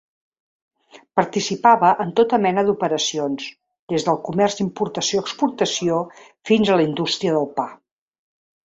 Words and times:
Participava 1.19 1.91
en 2.05 2.13
tota 2.21 2.39
mena 2.47 2.63
d'operacions, 2.69 3.47
des 3.95 4.09
del 4.09 4.19
comerç 4.31 4.59
d'importació-exportació 4.63 6.03
fins 6.53 6.75
a 6.75 6.81
la 6.83 6.89
indústria 6.93 7.39
del 7.39 7.49
pa. 7.63 7.71